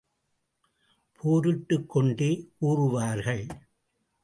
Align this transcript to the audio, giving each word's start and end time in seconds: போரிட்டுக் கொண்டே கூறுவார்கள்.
போரிட்டுக் 1.15 1.89
கொண்டே 1.89 2.49
கூறுவார்கள். 2.61 3.47